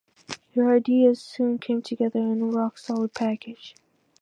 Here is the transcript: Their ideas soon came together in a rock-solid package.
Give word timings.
Their 0.55 0.71
ideas 0.77 1.21
soon 1.21 1.59
came 1.59 1.83
together 1.83 2.19
in 2.21 2.41
a 2.41 2.45
rock-solid 2.45 3.13
package. 3.13 3.75